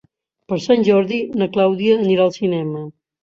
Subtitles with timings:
[0.51, 2.81] Per Sant Jordi na Clàudia anirà al cinema.